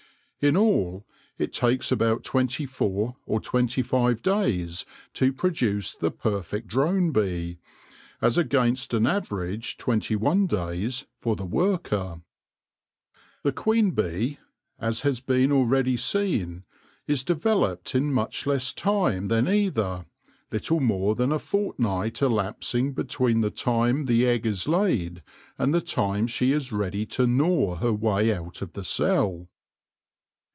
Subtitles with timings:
[0.43, 1.05] In all,
[1.37, 7.59] it takes about twenty four or twenty five days to produce the perfect drone bee,
[8.23, 12.23] as against an average twenty one days for the worker.
[13.43, 14.39] The queen bee,
[14.79, 16.63] as has been already seen,
[17.05, 20.07] is developed in much less time than either,
[20.51, 25.21] little more than a fortnight elapsing between the time the egg is laid
[25.59, 29.47] and the time she is ready to gnaw her way out of the cell.